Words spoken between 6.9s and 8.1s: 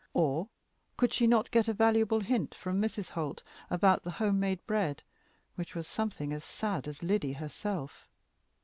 Lyddy herself?